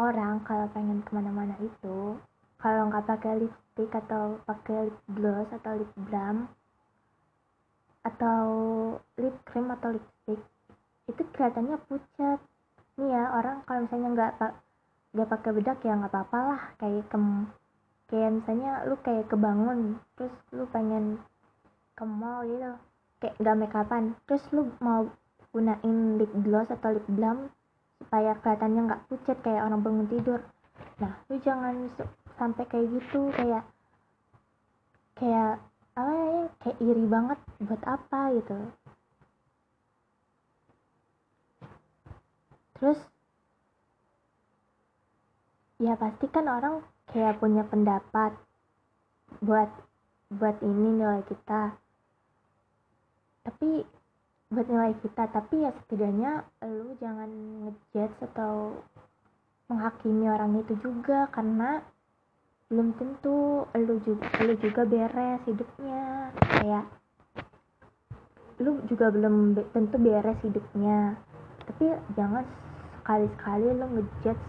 orang 0.00 0.40
kalau 0.48 0.66
pengen 0.72 1.04
ke 1.04 1.12
mana-mana 1.12 1.60
itu 1.60 2.16
kalau 2.56 2.88
nggak 2.88 3.06
pakai 3.06 3.44
lipstick 3.44 3.90
atau 3.92 4.40
pakai 4.48 4.88
lip 4.88 4.98
gloss 5.12 5.48
atau 5.52 5.72
lip 5.76 5.92
balm 6.08 6.48
atau 8.06 8.46
lip 9.18 9.36
cream 9.44 9.68
atau 9.72 9.94
lipstick 9.96 10.40
itu 11.06 11.22
kelihatannya 11.34 11.76
pucat. 11.86 12.38
Nih 12.96 13.08
ya 13.12 13.22
orang 13.34 13.60
kalau 13.68 13.84
misalnya 13.84 14.08
nggak 14.16 14.32
nggak 15.12 15.30
pakai 15.32 15.50
bedak 15.52 15.78
ya 15.84 15.92
nggak 15.96 16.12
apa-apa 16.12 16.38
lah 16.40 16.62
kayak 16.80 17.04
kem 17.12 17.48
kayak 18.08 18.30
misalnya 18.40 18.84
lu 18.86 18.96
kayak 19.02 19.26
kebangun 19.26 19.98
terus 20.14 20.34
lu 20.54 20.64
pengen 20.70 21.18
ke 21.96 22.04
mall 22.04 22.44
gitu 22.44 22.72
kayak 23.20 23.34
nggak 23.40 23.56
make 23.56 23.76
upan 23.76 24.12
terus 24.28 24.44
lu 24.52 24.68
mau 24.78 25.08
gunain 25.50 26.20
lip 26.20 26.32
gloss 26.44 26.68
atau 26.68 26.92
lip 26.92 27.06
balm 27.08 27.48
supaya 27.96 28.36
kelihatannya 28.38 28.80
nggak 28.86 29.02
pucat 29.08 29.36
kayak 29.40 29.64
orang 29.64 29.80
bangun 29.80 30.06
tidur. 30.12 30.40
Nah 31.00 31.12
lu 31.32 31.36
jangan 31.40 31.74
sampai 32.36 32.64
kayak 32.68 32.88
gitu 32.92 33.32
kayak 33.32 33.64
kayak 35.16 35.60
apa 35.96 36.12
ya 36.12 36.42
kayak 36.60 36.78
iri 36.84 37.04
banget 37.08 37.38
buat 37.64 37.82
apa 37.88 38.20
gitu. 38.36 38.58
Terus 42.76 43.00
ya 45.80 45.96
pasti 45.96 46.28
kan 46.28 46.44
orang 46.44 46.84
kayak 47.08 47.40
punya 47.40 47.64
pendapat 47.64 48.36
buat 49.40 49.72
buat 50.28 50.56
ini 50.60 51.00
nilai 51.00 51.24
kita. 51.24 51.80
Tapi 53.48 53.68
buat 54.46 54.68
nilai 54.70 54.94
kita 55.02 55.26
tapi 55.32 55.64
ya 55.66 55.74
setidaknya 55.74 56.46
lu 56.70 56.94
jangan 57.02 57.26
ngejudge 57.66 58.14
atau 58.30 58.78
menghakimi 59.66 60.30
orang 60.30 60.62
itu 60.62 60.78
juga 60.78 61.26
karena 61.34 61.82
belum 62.66 62.98
tentu 62.98 63.62
lu 63.78 63.94
juga 64.02 64.26
lu 64.42 64.54
juga 64.58 64.82
beres 64.82 65.38
hidupnya 65.46 66.34
kayak 66.34 66.84
lu 68.56 68.80
juga 68.88 69.12
belum 69.12 69.52
be 69.52 69.62
tentu 69.76 69.96
beres 70.00 70.40
hidupnya. 70.40 71.20
Tapi 71.68 71.92
jangan 72.16 72.44
sekali-sekali 73.00 73.68
lu 73.76 73.86
ngejudge 73.92 74.44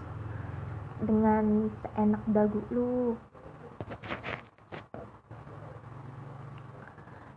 dengan 1.03 1.67
seenak 1.83 2.23
dagu 2.31 2.61
lu. 2.71 3.19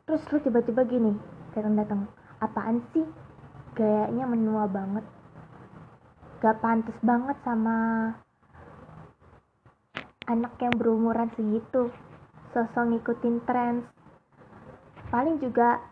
Terus 0.07 0.23
lu 0.31 0.39
tiba-tiba 0.47 0.83
gini 0.87 1.13
datang-datang 1.55 2.07
apaan 2.39 2.87
sih? 2.95 3.07
Gayanya 3.75 4.27
menua 4.31 4.71
banget. 4.71 5.03
Gak 6.41 6.59
pantas 6.63 6.97
banget 7.03 7.37
sama 7.43 8.11
anak 10.31 10.55
yang 10.63 10.71
berumuran 10.79 11.27
segitu 11.35 11.91
sosok 12.55 12.87
ngikutin 12.87 13.37
tren. 13.43 13.83
Paling 15.11 15.43
juga 15.43 15.83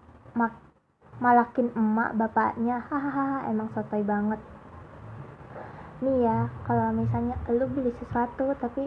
malakin 1.18 1.74
emak 1.74 2.14
bapaknya 2.14 2.78
hahaha 2.86 3.50
emang 3.50 3.66
sotoy 3.74 4.06
banget. 4.06 4.38
Nih 5.98 6.22
ya 6.22 6.46
kalau 6.62 6.94
misalnya 6.94 7.34
lu 7.50 7.66
beli 7.66 7.90
sesuatu 7.98 8.54
tapi 8.62 8.86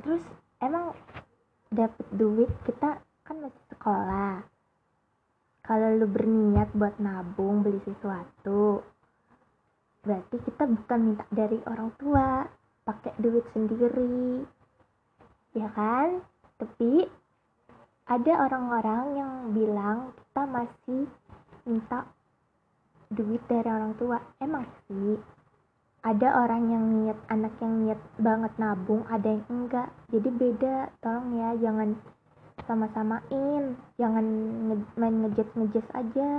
terus 0.00 0.24
emang 0.64 0.96
dapet 1.68 2.06
duit 2.16 2.48
kita 2.64 2.96
kan 3.28 3.36
masih 3.36 3.64
sekolah. 3.76 4.40
Kalau 5.62 5.88
lu 6.00 6.08
berniat 6.08 6.72
buat 6.72 6.96
nabung 6.96 7.60
beli 7.60 7.84
sesuatu 7.84 8.80
berarti 10.02 10.34
kita 10.42 10.66
bukan 10.66 10.98
minta 10.98 11.24
dari 11.30 11.62
orang 11.68 11.94
tua 11.94 12.42
pakai 12.82 13.12
duit 13.18 13.44
sendiri. 13.54 14.46
Ya 15.54 15.68
kan? 15.74 16.22
Tapi 16.58 17.06
ada 18.08 18.32
orang-orang 18.48 19.04
yang 19.14 19.32
bilang 19.54 19.98
kita 20.16 20.42
masih 20.48 21.02
minta 21.64 22.06
duit 23.12 23.42
dari 23.46 23.68
orang 23.70 23.94
tua. 24.00 24.18
Emang 24.42 24.66
sih? 24.88 25.18
Ada 26.02 26.34
orang 26.34 26.62
yang 26.66 26.84
niat 26.98 27.18
anak 27.30 27.54
yang 27.62 27.86
niat 27.86 28.00
banget 28.18 28.52
nabung 28.58 29.06
ada 29.06 29.38
yang 29.38 29.46
enggak. 29.46 29.88
Jadi 30.10 30.28
beda 30.34 30.90
tolong 30.98 31.38
ya 31.38 31.54
jangan 31.62 31.94
sama-samain. 32.66 33.78
Jangan 34.02 34.26
main 34.98 35.16
ngejet 35.22 35.46
ngejet 35.54 35.86
aja. 35.94 36.30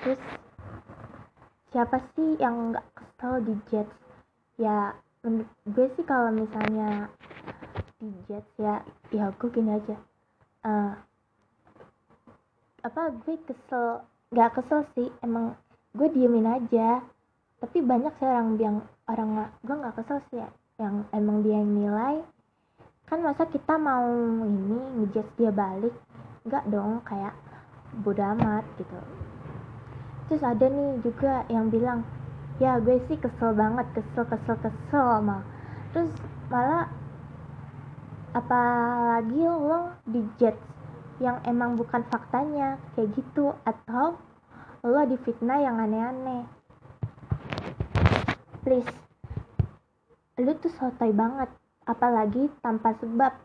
Terus 0.00 0.20
siapa 1.70 2.02
sih 2.18 2.34
yang 2.42 2.74
nggak 2.74 2.86
kesel 2.98 3.38
di 3.46 3.54
jet 3.70 3.86
ya 4.58 4.90
gue 5.68 5.86
sih 5.94 6.04
kalau 6.04 6.34
misalnya 6.34 7.06
di 8.02 8.10
jet 8.26 8.42
ya 8.58 8.82
ya 9.14 9.30
gue 9.30 9.48
gini 9.54 9.78
aja. 9.78 9.96
Uh, 10.66 10.92
apa 12.82 13.14
gue 13.22 13.36
kesel 13.46 14.02
nggak 14.34 14.52
kesel 14.58 14.82
sih 14.98 15.08
emang 15.22 15.54
gue 15.94 16.08
diemin 16.10 16.48
aja. 16.48 17.04
Tapi 17.60 17.84
banyak 17.84 18.16
sih 18.18 18.26
orang 18.26 18.56
yang 18.58 18.76
orang 19.06 19.28
nggak 19.38 19.50
gue 19.62 19.76
nggak 19.78 19.96
kesel 20.02 20.18
sih 20.32 20.42
ya, 20.42 20.48
yang 20.80 21.06
emang 21.14 21.46
dia 21.46 21.60
yang 21.60 21.70
nilai. 21.70 22.16
Kan 23.06 23.22
masa 23.22 23.46
kita 23.46 23.78
mau 23.78 24.08
ini 24.42 24.78
ngejat 25.02 25.26
dia 25.38 25.52
balik? 25.54 25.94
Nggak 26.48 26.64
dong 26.72 27.04
kayak 27.06 27.36
bodo 28.00 28.22
amat 28.22 28.64
gitu 28.78 28.98
terus 30.30 30.46
ada 30.46 30.70
nih 30.70 31.02
juga 31.02 31.42
yang 31.50 31.66
bilang 31.74 32.06
ya 32.62 32.78
gue 32.78 33.02
sih 33.10 33.18
kesel 33.18 33.50
banget 33.58 33.90
kesel 33.98 34.22
kesel 34.30 34.56
kesel 34.62 35.18
mah 35.26 35.42
terus 35.90 36.14
malah 36.46 36.86
apalagi 38.30 39.42
lo 39.42 39.90
di 40.06 40.22
jet 40.38 40.54
yang 41.20 41.36
emang 41.44 41.76
bukan 41.76 42.00
faktanya 42.08 42.80
kayak 42.96 43.12
gitu? 43.14 43.52
Atau 43.68 44.16
lo 44.82 45.02
di 45.04 45.20
fitnah 45.20 45.60
yang 45.60 45.76
aneh-aneh? 45.76 46.48
Please 48.64 48.88
lu 50.40 50.56
tuh 50.56 50.72
sotoy 50.72 51.12
banget 51.12 51.52
apalagi 51.84 52.48
tanpa 52.64 52.96
sebab. 52.96 53.36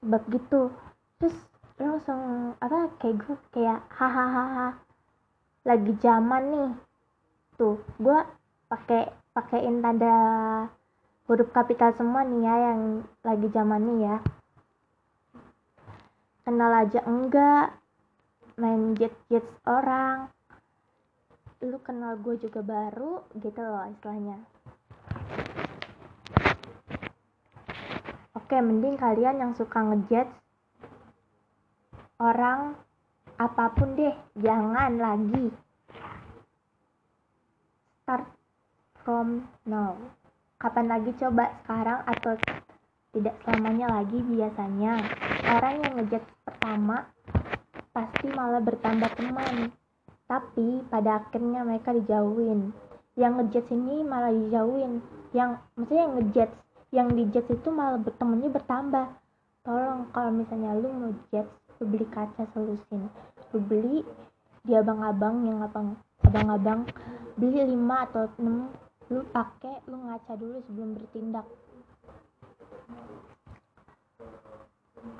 Sebab 0.00 0.22
gitu. 0.32 0.72
Terus 1.20 1.36
langsung 1.76 2.56
apa 2.56 2.88
kayak 2.96 3.20
gue 3.20 3.36
kayak 3.52 3.84
hahaha 3.92 4.80
lagi 5.68 5.92
zaman 6.00 6.44
nih. 6.48 6.72
Tuh 7.60 7.76
gue 8.00 8.18
pakai 8.72 9.12
pakein 9.36 9.84
tanda 9.84 10.16
huruf 11.28 11.52
kapital 11.52 11.92
semua 11.92 12.24
nih 12.24 12.48
ya 12.48 12.54
yang 12.72 12.80
lagi 13.20 13.48
zaman 13.52 13.82
nih 13.84 13.98
ya. 14.08 14.16
Kenal 16.48 16.72
aja 16.72 17.00
enggak 17.04 17.76
main 18.56 18.96
jet 18.96 19.12
jet 19.28 19.44
orang 19.68 20.32
lu 21.60 21.76
kenal 21.84 22.16
gue 22.20 22.40
juga 22.40 22.64
baru 22.64 23.20
gitu 23.36 23.60
loh 23.60 23.84
istilahnya. 23.88 24.38
Oke, 28.36 28.60
mending 28.60 28.94
kalian 29.00 29.42
yang 29.42 29.52
suka 29.58 29.80
ngejudge 29.82 30.45
orang 32.16 32.76
apa 33.36 33.64
pun 33.76 33.92
deh, 33.96 34.16
jangan 34.40 34.96
lagi. 34.96 35.52
Start 38.02 38.26
from 39.04 39.44
now. 39.68 39.96
Kapan 40.56 40.88
lagi 40.88 41.12
coba 41.20 41.52
sekarang 41.60 42.00
atau 42.08 42.32
tidak 43.16 43.32
selamanya 43.48 43.88
lagi 43.96 44.20
biasanya 44.20 45.00
orang 45.48 45.74
yang 45.80 45.92
ngejat 45.96 46.20
pertama 46.44 47.08
pasti 47.96 48.28
malah 48.28 48.60
bertambah 48.60 49.08
teman 49.16 49.72
tapi 50.28 50.84
pada 50.92 51.24
akhirnya 51.24 51.64
mereka 51.64 51.96
dijauhin 51.96 52.76
yang 53.16 53.40
ngejat 53.40 53.72
ini 53.72 54.04
malah 54.04 54.28
dijauhin 54.28 55.00
yang 55.32 55.56
maksudnya 55.80 56.04
yang 56.04 56.14
ngejat 56.20 56.50
yang 56.92 57.08
dijat 57.16 57.46
itu 57.48 57.68
malah 57.72 57.96
bertemannya 58.04 58.52
bertambah 58.52 59.06
tolong 59.64 60.12
kalau 60.12 60.30
misalnya 60.36 60.76
lu 60.76 60.92
ngejat 60.92 61.48
lu 61.78 61.84
beli 61.88 62.06
kaca 62.08 62.48
selusin. 62.52 63.08
Lu 63.52 63.58
beli 63.60 64.00
di 64.64 64.72
abang-abang 64.72 65.44
yang 65.44 65.60
abang 65.60 65.96
abang-abang. 66.24 66.88
Beli 67.36 67.62
5 67.64 68.06
atau 68.10 68.24
6 68.40 69.12
lu 69.12 69.22
pakai 69.30 69.84
lu 69.86 70.02
ngaca 70.02 70.32
dulu 70.34 70.58
sebelum 70.66 70.98
bertindak. 70.98 71.46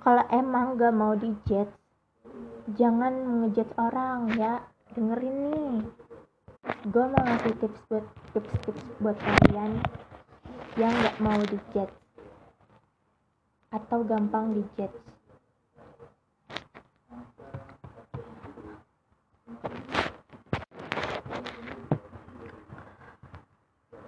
Kalau 0.02 0.24
emang 0.34 0.74
gak 0.78 0.94
mau 0.94 1.14
dijet 1.14 1.70
jangan 2.74 3.44
ngejat 3.44 3.68
orang 3.78 4.32
ya. 4.34 4.64
Dengerin 4.96 5.36
nih. 5.52 5.74
Gue 6.88 7.04
mau 7.04 7.22
ngasih 7.22 7.54
tips 7.62 7.80
buat 7.86 8.06
tips-tips 8.32 8.84
buat 8.98 9.18
kalian 9.20 9.76
yang 10.80 10.92
gak 11.04 11.16
mau 11.20 11.40
dijet 11.46 11.90
atau 13.72 14.00
gampang 14.06 14.56
dijet 14.56 14.92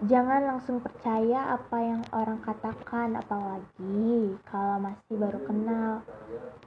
Jangan 0.08 0.40
langsung 0.40 0.80
percaya 0.80 1.52
apa 1.52 1.84
yang 1.84 2.00
orang 2.16 2.40
katakan, 2.40 3.12
apalagi 3.12 4.40
kalau 4.48 4.80
masih 4.80 5.20
baru 5.20 5.36
kenal. 5.44 6.00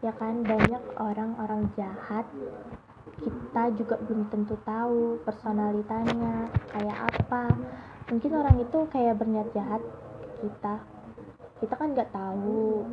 Ya 0.06 0.14
kan, 0.14 0.46
banyak 0.46 0.84
orang-orang 1.02 1.66
jahat. 1.74 2.30
Kita 3.18 3.64
juga 3.74 3.98
belum 3.98 4.30
tentu 4.30 4.62
tahu 4.62 5.18
personalitanya 5.26 6.54
kayak 6.70 6.98
apa. 7.10 7.50
Mungkin 8.14 8.32
orang 8.38 8.62
itu 8.62 8.78
kayak 8.94 9.18
berniat 9.18 9.50
jahat 9.58 9.82
kita. 10.46 10.86
Kita 11.58 11.74
kan 11.74 11.98
nggak 11.98 12.14
tahu. 12.14 12.86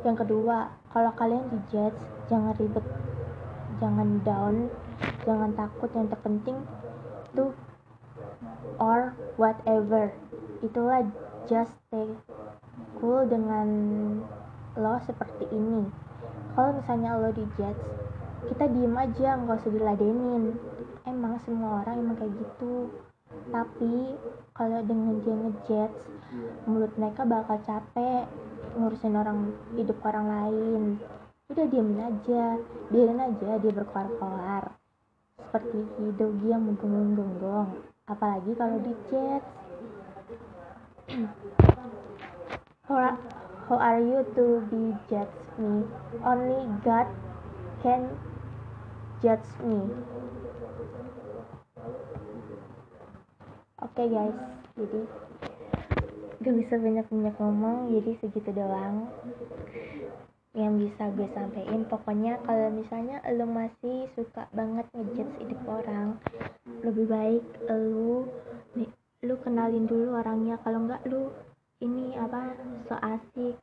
Yang 0.00 0.16
kedua, 0.24 0.72
kalau 0.88 1.12
kalian 1.12 1.44
dijudge, 1.52 2.00
jangan 2.32 2.56
ribet, 2.56 2.86
jangan 3.84 4.08
down, 4.24 4.72
jangan 5.28 5.52
takut. 5.52 5.92
Yang 5.92 6.16
terpenting 6.16 6.83
or 8.78 9.14
whatever. 9.36 10.10
Itulah 10.64 11.06
just 11.46 11.74
stay 11.88 12.08
cool 12.98 13.28
dengan 13.28 13.68
lo 14.74 14.98
seperti 15.04 15.46
ini. 15.52 15.86
Kalau 16.54 16.70
misalnya 16.78 17.18
lo 17.18 17.30
dijudge 17.34 17.78
kita 18.44 18.68
diem 18.68 18.92
aja 18.96 19.40
nggak 19.40 19.60
usah 19.60 19.72
diladenin. 19.72 20.56
Emang 21.04 21.40
semua 21.44 21.84
orang 21.84 22.00
emang 22.00 22.16
kayak 22.16 22.34
gitu. 22.36 22.92
Tapi 23.50 24.16
kalau 24.54 24.80
dengan 24.84 25.20
dia 25.20 25.34
ngejudge 25.34 25.96
mulut 26.68 26.92
mereka 26.96 27.26
bakal 27.26 27.58
capek 27.64 28.28
ngurusin 28.76 29.14
orang 29.16 29.52
hidup 29.76 29.98
orang 30.04 30.26
lain. 30.28 30.82
Udah 31.52 31.66
diemin 31.68 32.00
aja 32.00 32.56
biarin 32.88 33.20
aja 33.20 33.60
dia 33.60 33.72
berkoar-koar. 33.72 34.76
Seperti 35.38 35.78
dogi 36.18 36.48
yang 36.50 36.66
menggonggong-gonggong 36.66 37.93
apalagi 38.04 38.52
kalau 38.56 38.76
di 38.84 38.92
chat. 39.08 39.42
How, 42.84 43.80
are 43.80 43.96
you 43.96 44.20
to 44.36 44.60
be 44.68 44.92
judge 45.08 45.32
me? 45.56 45.88
Only 46.20 46.68
God 46.84 47.08
can 47.80 48.12
judge 49.24 49.48
me. 49.64 49.88
Oke 53.80 53.88
okay 53.96 54.06
guys. 54.12 54.36
Jadi 54.76 55.00
gak 56.44 56.54
bisa 56.60 56.74
banyak-banyak 56.76 57.34
ngomong. 57.40 57.88
Jadi 57.88 58.10
segitu 58.20 58.52
doang 58.52 59.08
yang 60.52 60.76
bisa 60.76 61.08
gue 61.16 61.28
sampein. 61.32 61.88
Pokoknya 61.88 62.36
kalau 62.44 62.68
misalnya 62.68 63.24
lo 63.32 63.48
masih 63.48 64.12
suka 64.12 64.44
banget 64.52 64.84
ngejudge 64.92 65.40
hidup 65.40 65.60
orang 65.64 66.20
lebih 66.84 67.06
baik 67.08 67.44
lu 67.72 68.28
lu 69.24 69.34
kenalin 69.40 69.88
dulu 69.88 70.20
orangnya. 70.20 70.60
Kalau 70.60 70.84
enggak 70.84 71.02
lu 71.08 71.32
ini 71.80 72.12
apa 72.20 72.52
so 72.86 72.94
asik. 73.00 73.56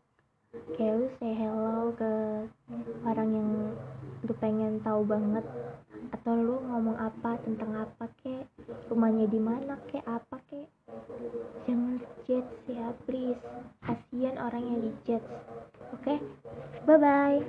Kayak 0.76 1.00
lu 1.00 1.08
say 1.16 1.32
hello 1.32 1.96
ke 1.96 2.12
orang 3.08 3.30
yang 3.32 3.50
lu 4.26 4.34
pengen 4.42 4.82
tahu 4.84 5.06
banget. 5.06 5.46
Atau 6.12 6.34
lu 6.36 6.60
ngomong 6.66 6.98
apa 6.98 7.40
tentang 7.46 7.72
apa 7.78 8.10
kek 8.20 8.50
rumahnya 8.90 9.30
di 9.30 9.40
mana 9.40 9.78
kek 9.88 10.04
apa 10.04 10.42
kek. 10.50 10.68
Jangan 11.70 12.04
chat 12.26 12.46
ya 12.68 12.92
please. 13.06 13.40
Kasihan 13.86 14.36
orang 14.42 14.64
yang 14.66 14.80
di 14.82 14.92
chat. 15.08 15.24
Oke? 15.94 16.18
Okay? 16.18 16.20
bye 16.84 16.98
bye 16.98 17.40